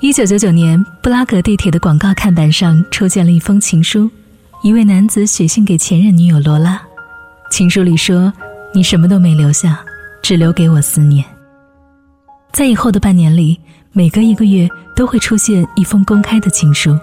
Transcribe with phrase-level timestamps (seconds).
[0.00, 4.10] 一九九九年，布拉格地铁的广告看板上出现了一封情书，
[4.62, 6.82] 一位男子写信给前任女友罗拉。
[7.50, 8.30] 情书里说
[8.74, 9.82] ：“你什么都没留下，
[10.20, 11.24] 只留给我思念。”
[12.52, 13.58] 在以后的半年里，
[13.92, 16.98] 每隔一个月都会出现一封公开的情书。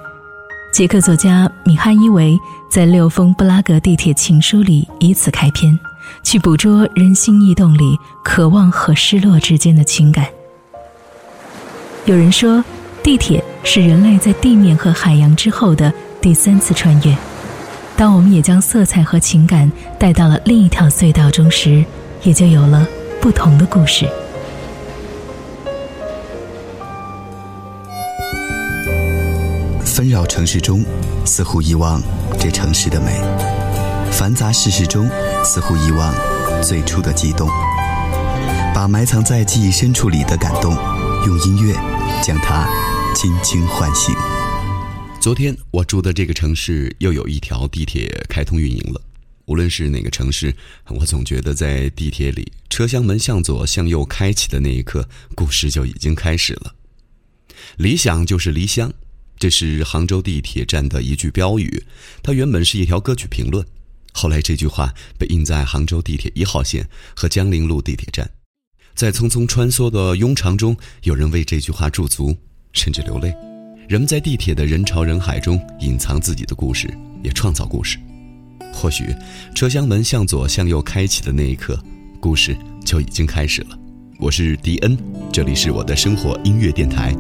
[0.72, 2.38] 捷克作家米哈伊维
[2.70, 5.78] 在六封布拉格地铁情书里以此开篇，
[6.24, 10.28] 去捕捉人心异动里渴望和失落之间的情感。
[12.06, 12.64] 有人说。
[13.04, 15.92] 地铁是人类在地面和海洋之后的
[16.22, 17.16] 第三次穿越。
[17.98, 21.84] 当我们也将色彩和情感带到了另一条隧道中时，
[22.24, 22.88] 也就有了
[23.20, 24.08] 不同的故事。
[29.84, 30.84] 纷扰城市中，
[31.26, 32.02] 似乎遗忘
[32.40, 33.12] 这城市的美；
[34.12, 35.10] 繁杂世事中，
[35.44, 36.14] 似乎遗忘
[36.64, 37.50] 最初的悸动。
[38.74, 40.76] 把埋藏在记忆深处里的感动，
[41.26, 41.74] 用音乐
[42.24, 42.68] 将它。
[43.14, 44.16] 轻轻唤醒。
[45.20, 49.02] 昨天我住的这个城市又有一条地铁开通运营了。
[49.46, 50.56] 无论是哪个城市，
[50.88, 56.74] 我总觉得在地铁里，车厢门向左向右开启的那一刻，故事就已经开始了。
[57.76, 58.92] 理想就是离乡，
[59.38, 61.84] 这是杭州地铁站的一句标语。
[62.24, 63.66] 它原本是一条歌曲评论，
[64.14, 68.32] 后来这句话被印在杭州地铁一号线和江陵路地铁站。
[68.96, 72.36] 在匆匆穿梭的庸常中，有人为这句话驻足。
[72.74, 73.36] 甚至流泪，
[73.90, 76.90] 人们在地铁的人潮人海中隐藏自己的故事，
[77.22, 77.98] 也创造故事。
[78.74, 79.14] 或许，
[79.54, 81.78] 车厢门向左向右开启的那一刻，
[82.22, 83.78] 故事就已经开始了。
[84.20, 84.98] 我是迪恩，
[85.34, 87.14] 这里是我的生活音乐电台。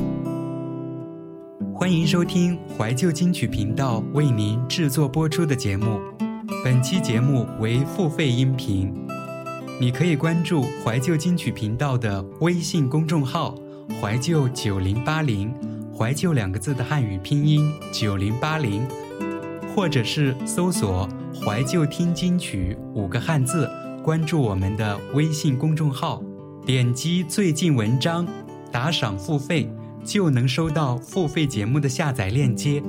[1.75, 5.99] 欢迎收听怀旧金曲频道为您制作播出的节目。
[6.63, 8.93] 本期节目为付费音频，
[9.81, 13.55] 你可以关注怀旧金曲频道的微信公众号。
[13.99, 15.51] 怀旧九零八零，
[15.91, 18.87] 怀旧两个字的汉语拼音九零八零，
[19.73, 21.09] 或者是搜索
[21.43, 23.67] “怀旧听金曲”五个汉字，
[24.03, 26.21] 关注我们的微信公众号，
[26.63, 28.27] 点击最近文章，
[28.71, 29.67] 打赏付费，
[30.05, 32.83] 就能收到付费节目的下载链接。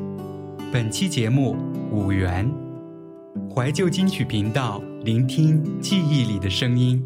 [0.71, 1.57] 本期节目
[1.91, 2.53] 五元，
[3.51, 7.05] 怀旧金曲频道，聆听记忆里的声音。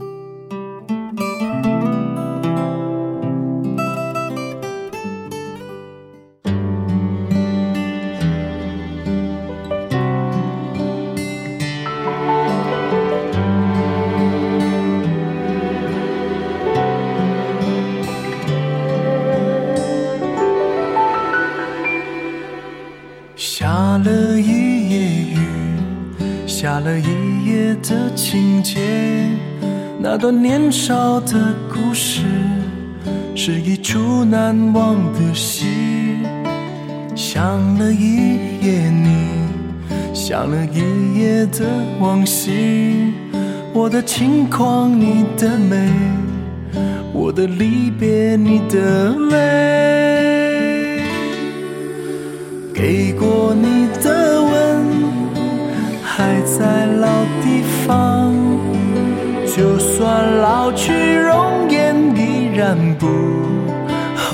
[23.35, 25.39] 下了一夜雨，
[26.47, 28.81] 下了一夜的情节
[29.99, 32.23] 那段年少的故事，
[33.35, 35.67] 是一出难忘的戏。
[37.15, 37.43] 想
[37.79, 39.29] 了一夜你，
[40.15, 41.65] 想了一夜的
[41.99, 43.13] 往昔。
[43.73, 45.91] 我的轻狂，你的美；
[47.13, 51.03] 我的离别，你的泪。
[52.73, 53.89] 给过你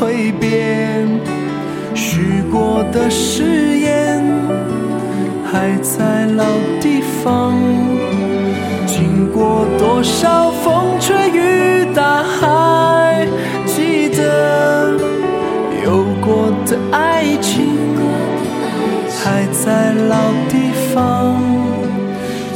[0.02, 1.06] 会变。
[1.94, 4.20] 许过的誓言
[5.44, 6.44] 还在老
[6.80, 7.54] 地方。
[8.84, 13.28] 经过多少风吹雨打，还
[13.64, 14.98] 记得
[15.84, 17.69] 有过的爱情
[19.08, 20.16] 还在老
[20.48, 21.40] 地方。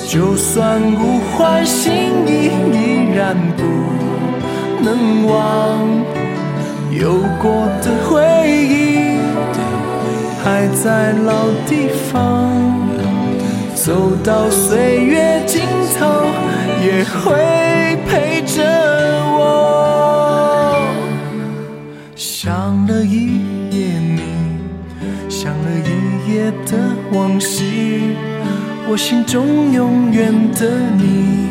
[0.09, 1.93] 就算物换星
[2.27, 3.63] 移，依然不
[4.83, 6.26] 能忘。
[6.99, 9.19] 有过的回忆
[10.43, 12.51] 还在老地方，
[13.75, 15.61] 走到岁月尽
[15.99, 16.07] 头
[16.83, 18.63] 也会陪着
[19.37, 19.39] 我。
[22.15, 23.41] 想了一
[23.71, 24.23] 夜你，
[25.29, 26.79] 想了一夜的
[27.13, 28.17] 往昔。
[28.89, 31.51] 我心中永远的你，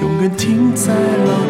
[0.00, 1.43] 永远停在老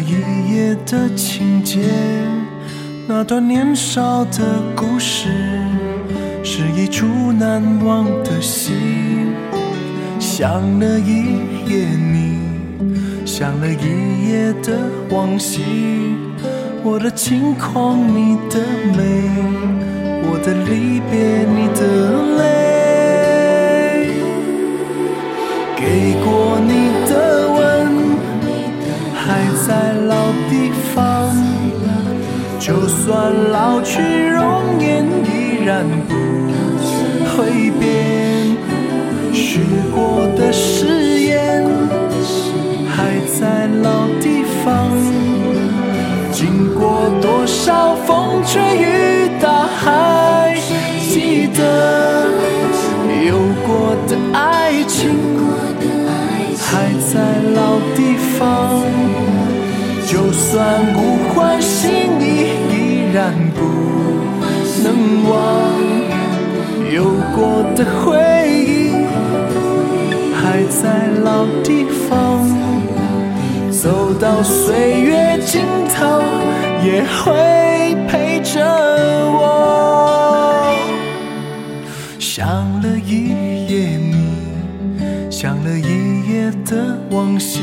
[0.00, 1.88] 一夜的情节，
[3.06, 5.28] 那段年少的故事，
[6.42, 8.72] 是一出难忘的戏。
[10.18, 11.38] 想了一
[11.70, 12.38] 夜你，
[13.24, 14.78] 想了一夜的
[15.10, 15.62] 往昔，
[16.82, 18.60] 我的轻狂你的
[18.96, 19.30] 美，
[20.28, 22.15] 我的离别你的
[32.66, 36.14] 就算老去容颜依然不
[37.30, 38.56] 会变。
[39.32, 39.60] 许
[39.94, 41.64] 过的誓言
[42.88, 44.90] 还在老地方，
[46.32, 50.58] 经过多少风吹雨打，还
[51.08, 52.26] 记得
[53.28, 55.14] 有过的爱情
[56.58, 57.20] 还在
[57.54, 58.82] 老地方。
[60.08, 61.90] 就算物换星
[62.20, 62.55] 移，
[63.16, 63.62] 然不
[64.84, 65.32] 能忘
[66.92, 67.04] 有
[67.34, 68.12] 过的回
[68.46, 68.92] 忆。
[70.34, 72.46] 还在老地方，
[73.70, 75.62] 走到岁月尽
[75.94, 76.20] 头，
[76.84, 78.62] 也会陪着
[79.32, 80.76] 我。
[82.18, 82.46] 想
[82.82, 83.30] 了一
[83.66, 87.62] 夜你，想了一夜的往昔，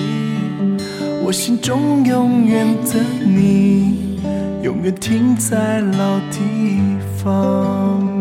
[1.24, 4.13] 我心中永远的你，
[4.64, 6.80] 永远停在老地
[7.18, 8.13] 方。